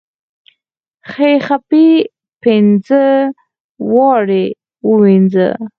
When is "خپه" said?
1.47-1.67